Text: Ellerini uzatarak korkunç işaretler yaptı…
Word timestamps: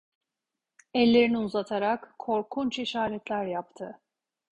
Ellerini 0.93 1.37
uzatarak 1.37 2.09
korkunç 2.17 2.79
işaretler 2.79 3.45
yaptı… 3.45 3.99